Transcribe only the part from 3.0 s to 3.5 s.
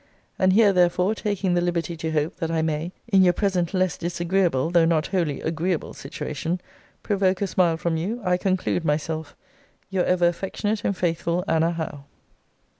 in your